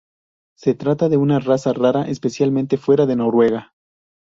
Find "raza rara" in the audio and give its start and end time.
1.39-2.07